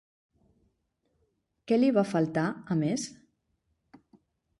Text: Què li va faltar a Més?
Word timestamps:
Què 1.71 1.77
li 1.79 1.91
va 1.97 2.05
faltar 2.13 2.45
a 2.47 2.79
Més? 2.81 3.05